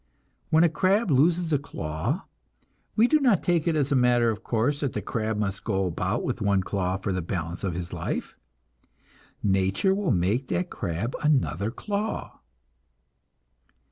[0.49, 2.25] When a crab loses a claw,
[2.95, 5.85] we do not take it as a matter of course that the crab must go
[5.85, 8.35] about with one claw for the balance of its life;
[9.43, 12.39] nature will make that crab another claw.